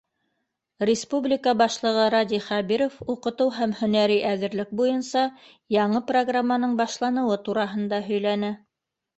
[0.89, 5.27] Республика башлығы Радий Хәбиров уҡытыу һәм һөнәри әҙерлек буйынса
[5.79, 8.55] яңы программаның башланыуы тураһында һөйләне.